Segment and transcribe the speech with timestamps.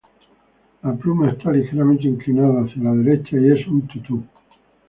[0.81, 4.23] La pluma está ligeramente inclinada hacia la derecha y es un tutú.